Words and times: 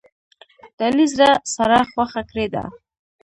د 0.77 0.79
علي 0.87 1.05
زړه 1.13 1.29
ساره 1.53 1.81
خوښه 1.91 2.21
کړې 2.29 2.47
ده. 2.53 2.63